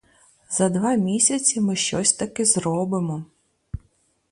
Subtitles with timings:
[0.49, 3.25] За два місяці ми щось таки заробимо!